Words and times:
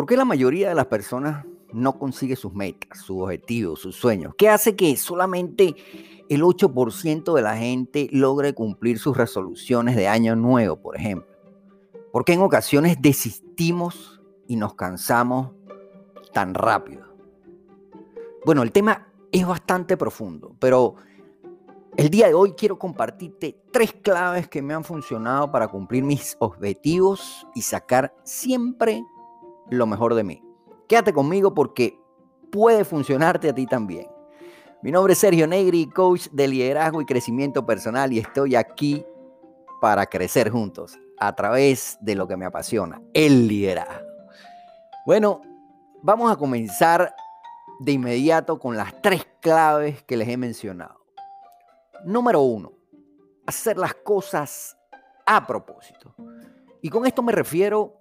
¿Por 0.00 0.06
qué 0.06 0.16
la 0.16 0.24
mayoría 0.24 0.70
de 0.70 0.74
las 0.74 0.86
personas 0.86 1.44
no 1.74 1.98
consigue 1.98 2.34
sus 2.34 2.54
metas, 2.54 3.00
sus 3.00 3.20
objetivos, 3.20 3.80
sus 3.80 3.96
sueños? 3.96 4.32
¿Qué 4.34 4.48
hace 4.48 4.74
que 4.74 4.96
solamente 4.96 5.76
el 6.30 6.40
8% 6.40 7.34
de 7.34 7.42
la 7.42 7.54
gente 7.58 8.08
logre 8.10 8.54
cumplir 8.54 8.98
sus 8.98 9.14
resoluciones 9.14 9.96
de 9.96 10.08
año 10.08 10.34
nuevo, 10.36 10.80
por 10.80 10.96
ejemplo? 10.96 11.28
¿Por 12.14 12.24
qué 12.24 12.32
en 12.32 12.40
ocasiones 12.40 12.96
desistimos 12.98 14.22
y 14.48 14.56
nos 14.56 14.72
cansamos 14.72 15.50
tan 16.32 16.54
rápido? 16.54 17.04
Bueno, 18.46 18.62
el 18.62 18.72
tema 18.72 19.06
es 19.30 19.46
bastante 19.46 19.98
profundo, 19.98 20.56
pero 20.58 20.94
el 21.98 22.08
día 22.08 22.28
de 22.28 22.32
hoy 22.32 22.52
quiero 22.52 22.78
compartirte 22.78 23.60
tres 23.70 23.92
claves 23.92 24.48
que 24.48 24.62
me 24.62 24.72
han 24.72 24.82
funcionado 24.82 25.52
para 25.52 25.68
cumplir 25.68 26.04
mis 26.04 26.38
objetivos 26.40 27.46
y 27.54 27.60
sacar 27.60 28.14
siempre 28.24 29.04
lo 29.70 29.86
mejor 29.86 30.14
de 30.14 30.24
mí. 30.24 30.42
Quédate 30.88 31.12
conmigo 31.12 31.54
porque 31.54 31.98
puede 32.50 32.84
funcionarte 32.84 33.48
a 33.48 33.54
ti 33.54 33.66
también. 33.66 34.08
Mi 34.82 34.90
nombre 34.90 35.12
es 35.12 35.18
Sergio 35.18 35.46
Negri, 35.46 35.86
coach 35.86 36.28
de 36.32 36.48
liderazgo 36.48 37.00
y 37.00 37.06
crecimiento 37.06 37.64
personal 37.64 38.12
y 38.12 38.18
estoy 38.18 38.56
aquí 38.56 39.04
para 39.80 40.06
crecer 40.06 40.50
juntos 40.50 40.98
a 41.18 41.34
través 41.34 41.98
de 42.00 42.14
lo 42.14 42.26
que 42.26 42.36
me 42.36 42.46
apasiona, 42.46 43.00
el 43.12 43.46
liderazgo. 43.46 44.06
Bueno, 45.06 45.42
vamos 46.02 46.30
a 46.32 46.36
comenzar 46.36 47.14
de 47.80 47.92
inmediato 47.92 48.58
con 48.58 48.76
las 48.76 49.00
tres 49.02 49.26
claves 49.40 50.02
que 50.04 50.16
les 50.16 50.28
he 50.28 50.36
mencionado. 50.36 51.04
Número 52.04 52.40
uno, 52.40 52.72
hacer 53.46 53.76
las 53.76 53.94
cosas 53.94 54.76
a 55.26 55.46
propósito. 55.46 56.14
Y 56.82 56.88
con 56.88 57.06
esto 57.06 57.22
me 57.22 57.32
refiero 57.32 57.99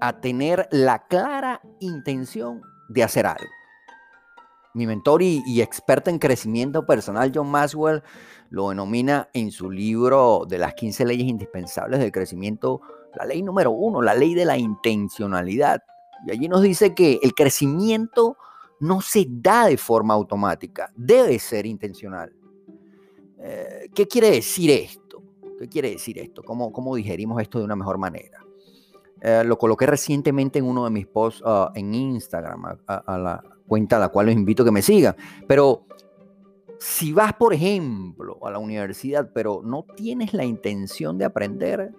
a 0.00 0.20
tener 0.20 0.68
la 0.70 1.06
clara 1.06 1.60
intención 1.80 2.62
de 2.88 3.02
hacer 3.02 3.26
algo. 3.26 3.50
Mi 4.72 4.86
mentor 4.86 5.22
y, 5.22 5.60
experto 5.60 6.10
en 6.10 6.18
crecimiento 6.18 6.86
personal, 6.86 7.32
John 7.34 7.50
Maxwell, 7.50 8.02
lo 8.50 8.68
denomina 8.68 9.28
en 9.32 9.50
su 9.50 9.70
libro 9.70 10.44
de 10.48 10.58
las 10.58 10.74
15 10.74 11.04
leyes 11.06 11.26
indispensables 11.26 11.98
del 11.98 12.12
crecimiento, 12.12 12.80
la 13.16 13.24
ley 13.24 13.42
número 13.42 13.72
uno, 13.72 14.00
la 14.00 14.14
ley 14.14 14.34
de 14.34 14.44
la 14.44 14.56
intencionalidad. 14.58 15.82
Y 16.26 16.30
allí 16.30 16.48
nos 16.48 16.62
dice 16.62 16.94
que 16.94 17.18
el 17.22 17.34
crecimiento 17.34 18.36
no 18.78 19.00
se 19.00 19.26
da 19.28 19.66
de 19.66 19.76
forma 19.76 20.14
automática, 20.14 20.92
debe 20.94 21.38
ser 21.38 21.66
intencional. 21.66 22.32
Eh, 23.38 23.90
¿Qué 23.94 24.06
quiere 24.06 24.30
decir 24.30 24.70
esto? 24.70 25.22
¿Qué 25.58 25.68
quiere 25.68 25.90
decir 25.90 26.18
esto? 26.18 26.42
¿Cómo, 26.42 26.72
cómo 26.72 26.94
digerimos 26.94 27.42
esto 27.42 27.58
de 27.58 27.64
una 27.64 27.76
mejor 27.76 27.98
manera? 27.98 28.39
Eh, 29.20 29.42
lo 29.44 29.58
coloqué 29.58 29.86
recientemente 29.86 30.58
en 30.58 30.64
uno 30.64 30.84
de 30.84 30.90
mis 30.90 31.06
posts 31.06 31.42
ah, 31.44 31.70
en 31.74 31.92
Instagram, 31.94 32.78
a, 32.86 33.18
la 33.18 33.42
cuenta 33.66 33.96
a 33.96 34.00
la 34.00 34.08
cual 34.08 34.26
los 34.26 34.34
invito 34.34 34.62
a 34.62 34.66
que 34.66 34.72
me 34.72 34.82
sigan. 34.82 35.14
Pero 35.46 35.84
si 36.78 37.12
vas, 37.12 37.34
por 37.34 37.52
ejemplo, 37.52 38.38
a 38.42 38.50
la 38.50 38.58
universidad, 38.58 39.30
pero 39.34 39.60
no 39.62 39.84
tienes 39.94 40.32
la 40.32 40.44
intención 40.44 41.18
de 41.18 41.26
aprender, 41.26 41.92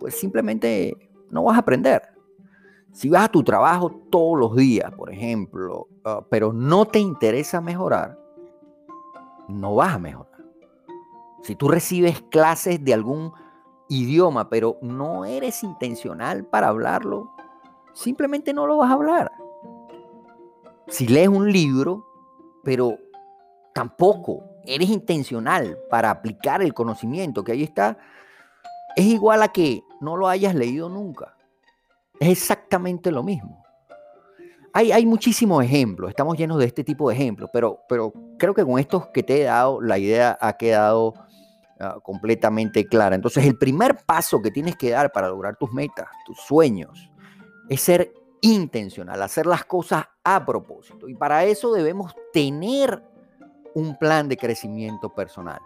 pues 0.00 0.14
simplemente 0.14 0.96
no 1.30 1.44
vas 1.44 1.56
a 1.56 1.60
aprender. 1.60 2.02
Si 2.90 3.08
vas 3.08 3.26
a 3.26 3.28
tu 3.28 3.44
trabajo 3.44 3.90
todos 4.10 4.38
los 4.38 4.56
días, 4.56 4.92
por 4.92 5.12
ejemplo, 5.12 5.86
ah, 6.04 6.26
pero 6.28 6.52
no 6.52 6.86
te 6.86 6.98
interesa 6.98 7.60
mejorar, 7.60 8.18
no 9.48 9.76
vas 9.76 9.94
a 9.94 9.98
mejorar. 9.98 10.32
Si 11.42 11.54
tú 11.54 11.68
recibes 11.68 12.20
clases 12.22 12.84
de 12.84 12.94
algún 12.94 13.32
idioma, 13.88 14.48
pero 14.48 14.78
no 14.82 15.24
eres 15.24 15.62
intencional 15.62 16.44
para 16.44 16.68
hablarlo, 16.68 17.30
simplemente 17.92 18.52
no 18.52 18.66
lo 18.66 18.78
vas 18.78 18.90
a 18.90 18.94
hablar. 18.94 19.32
Si 20.88 21.06
lees 21.06 21.28
un 21.28 21.50
libro, 21.52 22.06
pero 22.64 22.98
tampoco 23.74 24.44
eres 24.64 24.90
intencional 24.90 25.78
para 25.90 26.10
aplicar 26.10 26.62
el 26.62 26.74
conocimiento 26.74 27.44
que 27.44 27.52
ahí 27.52 27.62
está, 27.62 27.98
es 28.96 29.06
igual 29.06 29.42
a 29.42 29.48
que 29.48 29.82
no 30.00 30.16
lo 30.16 30.28
hayas 30.28 30.54
leído 30.54 30.88
nunca. 30.88 31.36
Es 32.20 32.28
exactamente 32.28 33.10
lo 33.10 33.22
mismo. 33.22 33.62
Hay, 34.74 34.90
hay 34.90 35.04
muchísimos 35.04 35.62
ejemplos, 35.62 36.08
estamos 36.08 36.36
llenos 36.36 36.58
de 36.58 36.64
este 36.64 36.82
tipo 36.82 37.08
de 37.08 37.14
ejemplos, 37.14 37.50
pero, 37.52 37.80
pero 37.88 38.12
creo 38.38 38.54
que 38.54 38.64
con 38.64 38.78
estos 38.78 39.08
que 39.08 39.22
te 39.22 39.42
he 39.42 39.44
dado, 39.44 39.82
la 39.82 39.98
idea 39.98 40.38
ha 40.40 40.54
quedado 40.54 41.14
Ah, 41.80 41.98
completamente 42.02 42.86
clara. 42.86 43.16
Entonces, 43.16 43.44
el 43.44 43.56
primer 43.56 43.96
paso 44.04 44.40
que 44.40 44.50
tienes 44.50 44.76
que 44.76 44.90
dar 44.90 45.10
para 45.10 45.28
lograr 45.28 45.56
tus 45.56 45.72
metas, 45.72 46.08
tus 46.24 46.38
sueños, 46.38 47.10
es 47.68 47.80
ser 47.80 48.12
intencional, 48.40 49.20
hacer 49.22 49.46
las 49.46 49.64
cosas 49.64 50.04
a 50.22 50.44
propósito. 50.44 51.08
Y 51.08 51.14
para 51.14 51.44
eso 51.44 51.72
debemos 51.72 52.14
tener 52.32 53.02
un 53.74 53.98
plan 53.98 54.28
de 54.28 54.36
crecimiento 54.36 55.08
personal. 55.08 55.60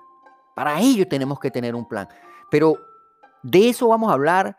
Para 0.55 0.81
ello 0.81 1.07
tenemos 1.07 1.39
que 1.39 1.51
tener 1.51 1.75
un 1.75 1.87
plan. 1.87 2.09
Pero 2.51 2.79
de 3.43 3.69
eso 3.69 3.89
vamos 3.89 4.11
a 4.11 4.15
hablar 4.15 4.57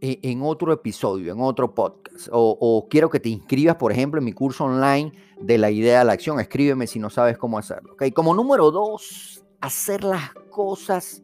eh, 0.00 0.18
en 0.22 0.42
otro 0.42 0.72
episodio, 0.72 1.32
en 1.32 1.40
otro 1.40 1.74
podcast. 1.74 2.28
O, 2.30 2.86
quiero 2.90 3.08
que 3.08 3.20
te 3.20 3.28
inscribas, 3.28 3.76
por 3.76 3.92
ejemplo, 3.92 4.18
en 4.18 4.24
mi 4.24 4.32
curso 4.32 4.64
online 4.64 5.12
de 5.40 5.56
la 5.56 5.70
idea 5.70 6.00
a 6.00 6.04
la 6.04 6.12
acción. 6.12 6.40
Escríbeme 6.40 6.86
si 6.86 6.98
no 6.98 7.08
sabes 7.08 7.38
cómo 7.38 7.56
hacerlo. 7.56 7.94
¿okay? 7.94 8.10
Como 8.10 8.34
número 8.34 8.70
dos, 8.70 9.44
hacer 9.60 10.04
las 10.04 10.32
cosas 10.50 11.22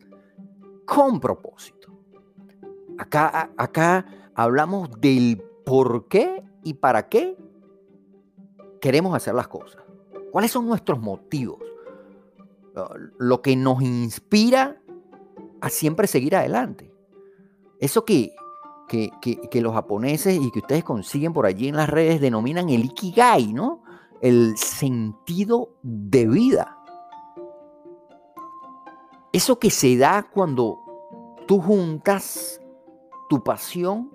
con 0.84 1.20
propósito. 1.20 1.92
Acá, 2.98 3.50
acá 3.56 4.06
hablamos 4.34 4.90
del 5.00 5.42
por 5.64 6.08
qué 6.08 6.42
y 6.62 6.74
para 6.74 7.08
qué 7.08 7.36
queremos 8.80 9.14
hacer 9.14 9.34
las 9.34 9.48
cosas. 9.48 9.82
¿Cuáles 10.30 10.50
son 10.50 10.66
nuestros 10.66 11.00
motivos? 11.00 11.58
Lo 13.18 13.40
que 13.40 13.56
nos 13.56 13.82
inspira 13.82 14.80
a 15.60 15.70
siempre 15.70 16.06
seguir 16.06 16.36
adelante. 16.36 16.92
Eso 17.80 18.04
que, 18.04 18.34
que, 18.88 19.10
que, 19.20 19.60
los 19.60 19.74
japoneses 19.74 20.38
y 20.40 20.50
que 20.50 20.60
ustedes 20.60 20.84
consiguen 20.84 21.32
por 21.32 21.46
allí 21.46 21.68
en 21.68 21.76
las 21.76 21.88
redes 21.88 22.20
denominan 22.20 22.68
el 22.68 22.84
ikigai, 22.84 23.52
¿no? 23.52 23.82
El 24.20 24.56
sentido 24.56 25.70
de 25.82 26.26
vida. 26.26 26.75
Eso 29.36 29.58
que 29.58 29.68
se 29.68 29.98
da 29.98 30.22
cuando 30.22 30.78
tú 31.46 31.60
juntas 31.60 32.58
tu 33.28 33.44
pasión 33.44 34.10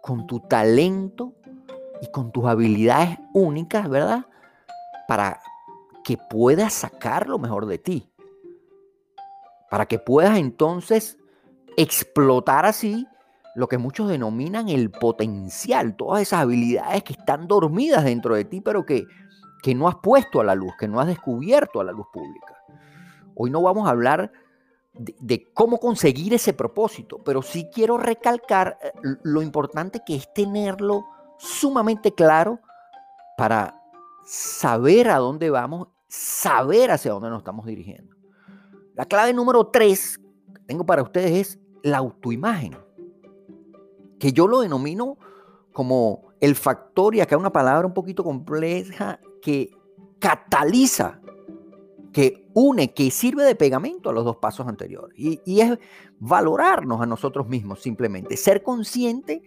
con 0.00 0.26
tu 0.26 0.40
talento 0.40 1.34
y 2.00 2.10
con 2.10 2.32
tus 2.32 2.46
habilidades 2.46 3.18
únicas, 3.34 3.90
¿verdad? 3.90 4.24
Para 5.06 5.42
que 6.04 6.16
puedas 6.16 6.72
sacar 6.72 7.28
lo 7.28 7.38
mejor 7.38 7.66
de 7.66 7.76
ti. 7.76 8.10
Para 9.68 9.84
que 9.84 9.98
puedas 9.98 10.38
entonces 10.38 11.18
explotar 11.76 12.64
así 12.64 13.06
lo 13.54 13.68
que 13.68 13.76
muchos 13.76 14.08
denominan 14.08 14.70
el 14.70 14.90
potencial, 14.90 15.96
todas 15.96 16.22
esas 16.22 16.40
habilidades 16.40 17.04
que 17.04 17.12
están 17.12 17.46
dormidas 17.46 18.04
dentro 18.04 18.36
de 18.36 18.46
ti, 18.46 18.62
pero 18.62 18.86
que, 18.86 19.04
que 19.62 19.74
no 19.74 19.86
has 19.86 19.96
puesto 19.96 20.40
a 20.40 20.44
la 20.44 20.54
luz, 20.54 20.72
que 20.78 20.88
no 20.88 20.98
has 20.98 21.08
descubierto 21.08 21.78
a 21.78 21.84
la 21.84 21.92
luz 21.92 22.06
pública. 22.10 22.61
Hoy 23.34 23.50
no 23.50 23.62
vamos 23.62 23.86
a 23.86 23.90
hablar 23.90 24.32
de, 24.94 25.50
cómo 25.54 25.78
conseguir 25.78 26.34
ese 26.34 26.52
propósito, 26.52 27.22
pero 27.24 27.42
sí 27.42 27.68
quiero 27.72 27.96
recalcar 27.96 28.78
eh, 28.82 28.92
lo 29.22 29.42
importante 29.42 30.02
que 30.04 30.16
es 30.16 30.32
tenerlo 30.34 31.06
sumamente 31.38 32.12
claro 32.14 32.60
para 33.36 33.80
saber 34.24 35.08
a 35.08 35.16
dónde 35.16 35.50
vamos, 35.50 35.88
saber 36.08 36.90
hacia 36.90 37.12
dónde 37.12 37.30
nos 37.30 37.38
estamos 37.38 37.66
dirigiendo. 37.66 38.14
La 38.94 39.06
clave 39.06 39.32
número 39.32 39.66
tres 39.68 40.18
que 40.54 40.60
tengo 40.66 40.84
para 40.84 41.02
ustedes 41.02 41.32
es 41.32 41.58
la 41.82 41.98
autoimagen, 41.98 42.76
que 44.18 44.32
yo 44.32 44.46
lo 44.46 44.60
denomino 44.60 45.16
como 45.72 46.32
el 46.40 46.54
factor, 46.54 47.14
y 47.14 47.20
acá 47.20 47.36
una 47.36 47.52
palabra 47.52 47.86
un 47.86 47.94
poquito 47.94 48.22
compleja, 48.22 49.18
que 49.40 49.70
cataliza 50.18 51.21
que 52.12 52.50
une, 52.54 52.92
que 52.92 53.10
sirve 53.10 53.44
de 53.44 53.54
pegamento 53.54 54.10
a 54.10 54.12
los 54.12 54.24
dos 54.24 54.36
pasos 54.36 54.68
anteriores. 54.68 55.18
Y, 55.18 55.60
es 55.60 55.78
valorarnos 56.18 57.00
a 57.00 57.06
nosotros 57.06 57.48
mismos 57.48 57.80
simplemente, 57.80 58.36
ser 58.36 58.62
consciente 58.62 59.42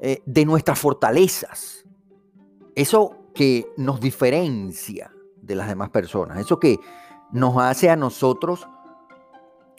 eh, 0.00 0.22
de 0.24 0.44
nuestras 0.44 0.78
fortalezas, 0.78 1.84
eso 2.74 3.16
que 3.34 3.66
nos 3.76 4.00
diferencia 4.00 5.12
de 5.40 5.54
las 5.54 5.68
demás 5.68 5.90
personas, 5.90 6.38
eso 6.38 6.58
que 6.58 6.78
nos 7.32 7.56
hace 7.58 7.90
a 7.90 7.96
nosotros 7.96 8.66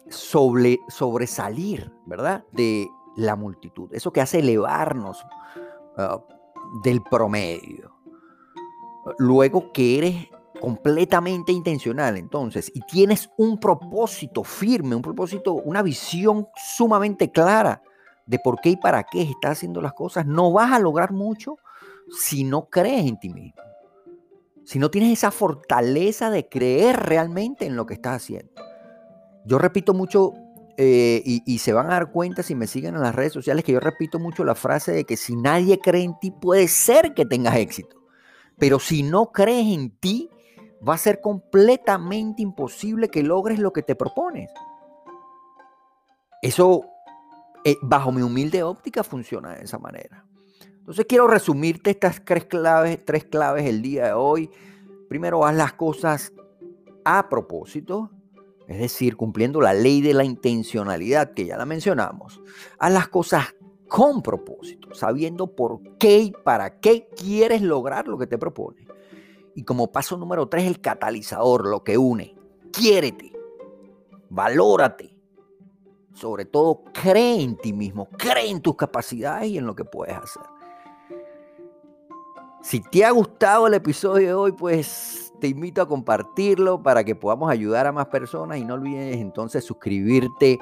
sobre, 0.08 0.80
sobresalir, 0.88 1.92
¿verdad? 2.06 2.46
De 2.52 2.88
la 3.16 3.36
multitud, 3.36 3.90
eso 3.94 4.14
que 4.14 4.22
hace 4.22 4.40
elevarnos 4.40 5.26
ah, 5.98 6.22
del 6.84 7.02
promedio. 7.02 7.92
Luego 9.18 9.72
que 9.74 9.98
eres 9.98 10.28
completamente 10.62 11.52
intencional 11.52 12.16
entonces 12.16 12.72
y 12.74 12.82
tienes 12.82 13.30
un 13.38 13.60
propósito 13.60 14.44
firme, 14.44 14.96
un 14.96 15.02
propósito, 15.02 15.54
una 15.56 15.82
visión 15.82 16.48
sumamente 16.56 17.32
clara 17.32 17.82
de 18.26 18.40
por 18.40 18.62
qué 18.62 18.70
y 18.70 18.76
para 18.78 19.04
qué 19.04 19.24
estás 19.24 19.54
haciendo 19.58 19.82
las 19.82 19.94
cosas, 19.94 20.26
no 20.26 20.54
vas 20.54 20.72
a 20.72 20.80
lograr 20.80 21.12
mucho 21.12 21.58
si 22.18 22.44
no 22.44 22.70
crees 22.70 23.06
en 23.06 23.20
ti 23.20 23.30
mismo. 23.30 23.62
Si 24.64 24.80
no 24.80 24.90
tienes 24.90 25.12
esa 25.12 25.32
fortaleza 25.32 26.30
de 26.30 26.48
creer 26.48 26.98
realmente 26.98 27.66
en 27.66 27.76
lo 27.76 27.86
que 27.86 27.96
estás 27.96 28.24
haciendo. 28.24 28.54
Yo 29.44 29.58
repito 29.58 29.94
mucho, 29.94 30.34
eh, 30.78 31.22
y, 31.26 31.42
y, 31.46 31.58
se 31.58 31.74
van 31.74 31.88
a 31.88 31.96
dar 31.96 32.12
cuenta 32.12 32.44
si 32.44 32.56
me 32.56 32.68
siguen 32.68 32.96
en 32.96 33.02
las 33.02 33.16
redes 33.16 33.34
sociales, 33.34 33.66
que 33.66 33.74
yo 33.74 33.80
repito 33.80 34.20
mucho 34.20 34.46
la 34.46 34.56
frase 34.56 34.92
de 34.92 35.04
que 35.04 35.18
si 35.18 35.36
nadie 35.36 35.80
cree 35.80 36.04
en 36.04 36.18
ti, 36.20 36.32
puede 36.32 36.68
ser 36.68 37.14
que 37.14 37.26
tengas 37.26 37.58
éxito. 37.58 37.98
Pero 38.58 38.80
si 38.80 39.02
no 39.02 39.32
crees 39.32 39.74
en 39.74 39.90
ti, 39.90 40.30
va 40.88 40.96
a 40.96 40.98
ser 40.98 41.22
completamente 41.22 42.42
imposible 42.42 43.10
que 43.10 43.24
logres 43.24 43.60
lo 43.60 43.72
que 43.72 43.84
te 43.84 43.96
propones. 43.96 44.50
Eso, 46.42 46.86
eh, 47.64 47.78
bajo 47.82 48.12
mi 48.12 48.22
humilde 48.22 48.64
óptica, 48.64 49.04
funciona 49.04 49.54
de 49.56 49.64
esa 49.64 49.78
manera. 49.78 50.26
Entonces 50.80 51.06
quiero 51.08 51.28
resumirte 51.28 51.92
estas 51.92 52.26
tres 52.26 52.46
claves, 52.46 53.06
tres 53.06 53.26
claves 53.26 53.66
el 53.66 53.82
día 53.82 54.08
de 54.08 54.14
hoy. 54.14 54.50
Primero, 55.08 55.46
haz 55.46 55.56
las 55.56 55.74
cosas 55.74 56.34
a 57.06 57.30
propósito, 57.30 58.10
es 58.68 58.80
decir, 58.80 59.16
cumpliendo 59.16 59.62
la 59.62 59.74
ley 59.74 60.02
de 60.02 60.14
la 60.14 60.24
intencionalidad 60.24 61.34
que 61.34 61.46
ya 61.46 61.58
la 61.58 61.66
mencionamos. 61.66 62.42
Haz 62.80 62.94
las 62.94 63.08
cosas 63.10 63.56
con 63.88 64.24
propósito, 64.24 64.96
sabiendo 64.96 65.56
por 65.56 65.82
qué 65.98 66.20
y 66.20 66.32
para 66.32 66.80
qué 66.80 67.08
quieres 67.16 67.62
lograr 67.62 68.08
lo 68.08 68.18
que 68.18 68.26
te 68.26 68.38
propones. 68.38 68.88
Y 69.56 69.64
como 69.64 69.92
paso 69.92 70.18
número 70.18 70.48
tres, 70.48 70.66
el 70.66 70.80
catalizador, 70.80 71.68
lo 71.68 71.84
que 71.84 71.98
une. 71.98 72.36
Quiérete, 72.72 73.32
valórate. 74.30 75.16
Sobre 76.14 76.46
todo, 76.46 76.84
cree 76.94 77.42
en 77.42 77.58
ti 77.58 77.74
mismo, 77.74 78.08
cree 78.18 78.50
en 78.50 78.62
tus 78.62 78.76
capacidades 78.76 79.50
y 79.50 79.58
en 79.58 79.66
lo 79.66 79.76
que 79.76 79.86
puedes 79.86 80.16
hacer. 80.16 80.44
Si 82.62 82.80
te 82.80 83.04
ha 83.04 83.12
gustado 83.12 83.66
el 83.66 83.74
episodio 83.74 84.28
de 84.28 84.34
hoy, 84.34 84.52
pues 84.52 85.34
te 85.40 85.48
invito 85.48 85.82
a 85.82 85.88
compartirlo 85.88 86.84
para 86.84 87.04
que 87.04 87.16
podamos 87.16 87.50
ayudar 87.50 87.88
a 87.88 87.92
más 87.92 88.06
personas 88.08 88.60
y 88.60 88.66
no 88.66 88.76
olvides 88.76 89.18
entonces 89.18 89.64
suscribirte 89.64 90.60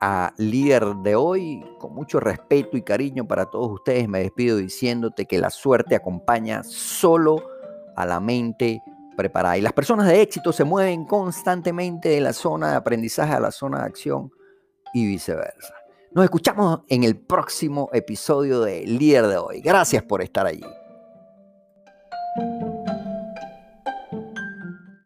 a 0.00 0.32
líder 0.38 0.96
de 0.96 1.14
hoy. 1.14 1.62
Con 1.78 1.94
mucho 1.94 2.18
respeto 2.18 2.78
y 2.78 2.82
cariño 2.82 3.28
para 3.28 3.46
todos 3.46 3.70
ustedes, 3.70 4.08
me 4.08 4.20
despido 4.20 4.56
diciéndote 4.56 5.26
que 5.26 5.38
la 5.38 5.50
suerte 5.50 5.94
acompaña 5.94 6.62
solo 6.64 7.51
a 7.96 8.06
la 8.06 8.20
mente 8.20 8.82
preparada. 9.16 9.58
Y 9.58 9.60
las 9.60 9.72
personas 9.72 10.06
de 10.06 10.22
éxito 10.22 10.52
se 10.52 10.64
mueven 10.64 11.04
constantemente 11.04 12.08
de 12.08 12.20
la 12.20 12.32
zona 12.32 12.70
de 12.70 12.76
aprendizaje 12.76 13.32
a 13.32 13.40
la 13.40 13.50
zona 13.50 13.80
de 13.80 13.84
acción 13.84 14.30
y 14.92 15.06
viceversa. 15.06 15.74
Nos 16.12 16.24
escuchamos 16.24 16.80
en 16.88 17.04
el 17.04 17.16
próximo 17.16 17.88
episodio 17.92 18.60
de 18.60 18.86
Líder 18.86 19.26
de 19.28 19.38
hoy. 19.38 19.60
Gracias 19.60 20.02
por 20.02 20.22
estar 20.22 20.46
allí. 20.46 20.64